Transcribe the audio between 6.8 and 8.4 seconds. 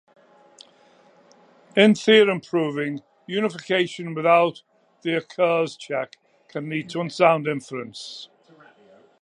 to unsound inference.